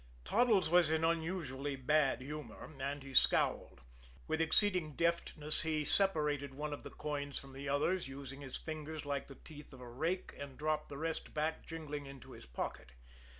Toddles 0.23 0.67
was 0.67 0.89
in 0.89 1.03
an 1.03 1.17
unusually 1.19 1.75
bad 1.75 2.23
humor, 2.23 2.73
and 2.79 3.03
he 3.03 3.13
scowled. 3.13 3.81
With 4.27 4.41
exceeding 4.41 4.95
deftness 4.95 5.61
he 5.61 5.83
separated 5.85 6.55
one 6.55 6.73
of 6.73 6.81
the 6.81 6.89
coins 6.89 7.37
from 7.37 7.53
the 7.53 7.69
others, 7.69 8.07
using 8.07 8.41
his 8.41 8.57
fingers 8.57 9.05
like 9.05 9.27
the 9.27 9.35
teeth 9.35 9.71
of 9.73 9.79
a 9.79 9.87
rake, 9.87 10.33
and 10.39 10.57
dropped 10.57 10.89
the 10.89 10.97
rest 10.97 11.35
back 11.35 11.67
jingling 11.67 12.07
into 12.07 12.31
his 12.31 12.47
pocket. 12.47 12.93